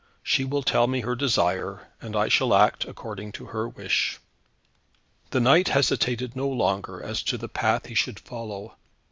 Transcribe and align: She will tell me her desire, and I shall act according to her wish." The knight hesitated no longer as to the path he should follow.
She 0.23 0.45
will 0.45 0.63
tell 0.63 0.87
me 0.87 1.01
her 1.01 1.13
desire, 1.13 1.89
and 2.01 2.15
I 2.15 2.27
shall 2.27 2.55
act 2.55 2.85
according 2.85 3.33
to 3.33 3.45
her 3.53 3.69
wish." 3.69 4.17
The 5.29 5.39
knight 5.39 5.67
hesitated 5.67 6.35
no 6.35 6.49
longer 6.49 7.03
as 7.03 7.21
to 7.21 7.37
the 7.37 7.47
path 7.47 7.85
he 7.85 7.93
should 7.93 8.19
follow. 8.19 8.77